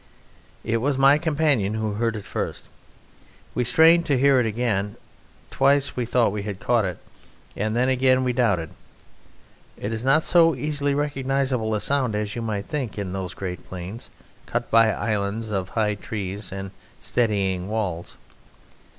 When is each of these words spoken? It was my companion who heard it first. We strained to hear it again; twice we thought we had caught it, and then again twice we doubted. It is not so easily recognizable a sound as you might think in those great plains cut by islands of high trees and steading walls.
It 0.63 0.77
was 0.77 0.97
my 0.97 1.19
companion 1.19 1.75
who 1.75 1.91
heard 1.93 2.15
it 2.15 2.25
first. 2.25 2.69
We 3.53 3.63
strained 3.63 4.03
to 4.07 4.17
hear 4.17 4.39
it 4.39 4.47
again; 4.47 4.95
twice 5.51 5.95
we 5.95 6.07
thought 6.07 6.31
we 6.31 6.41
had 6.41 6.59
caught 6.59 6.85
it, 6.85 6.97
and 7.55 7.75
then 7.75 7.87
again 7.87 8.17
twice 8.17 8.25
we 8.25 8.33
doubted. 8.33 8.69
It 9.77 9.93
is 9.93 10.03
not 10.03 10.23
so 10.23 10.55
easily 10.55 10.95
recognizable 10.95 11.75
a 11.75 11.79
sound 11.79 12.15
as 12.15 12.35
you 12.35 12.41
might 12.41 12.65
think 12.65 12.97
in 12.97 13.13
those 13.13 13.35
great 13.35 13.63
plains 13.69 14.09
cut 14.47 14.71
by 14.71 14.89
islands 14.89 15.51
of 15.51 15.69
high 15.69 15.93
trees 15.93 16.51
and 16.51 16.71
steading 16.99 17.69
walls. 17.69 18.17